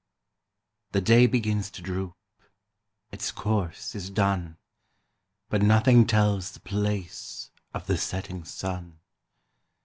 The 0.93 1.01
day 1.01 1.27
begins 1.27 1.69
to 1.69 1.81
droop, 1.83 2.15
Its 3.11 3.31
course 3.31 3.93
is 3.93 4.09
done; 4.09 4.57
But 5.47 5.61
nothing 5.61 6.07
tells 6.07 6.53
the 6.53 6.59
place 6.59 7.51
Of 7.71 7.85
the 7.85 7.97
setting 7.99 8.43
sun. 8.43 8.97